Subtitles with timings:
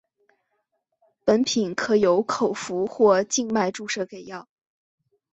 [1.23, 4.47] 本品可由口服或静脉注射给药。